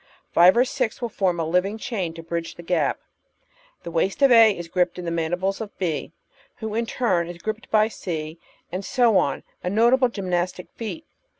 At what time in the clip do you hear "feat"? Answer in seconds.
10.71-11.05